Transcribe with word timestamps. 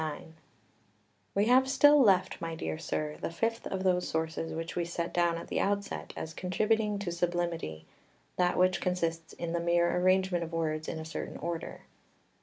XXXIX 0.01 0.21
We 1.35 1.45
have 1.45 1.69
still 1.69 2.01
left, 2.01 2.41
my 2.41 2.55
dear 2.55 2.79
sir, 2.79 3.17
the 3.21 3.29
fifth 3.29 3.67
of 3.67 3.83
those 3.83 4.07
sources 4.09 4.51
which 4.51 4.75
we 4.75 4.83
set 4.83 5.13
down 5.13 5.37
at 5.37 5.47
the 5.47 5.59
outset 5.59 6.11
as 6.17 6.33
contributing 6.33 6.97
to 6.97 7.11
sublimity, 7.11 7.85
that 8.35 8.57
which 8.57 8.81
consists 8.81 9.33
in 9.33 9.53
the 9.53 9.59
mere 9.59 9.95
arrangement 9.95 10.43
of 10.43 10.53
words 10.53 10.87
in 10.87 10.97
a 10.97 11.05
certain 11.05 11.37
order. 11.37 11.81